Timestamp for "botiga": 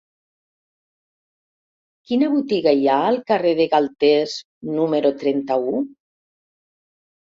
2.35-2.73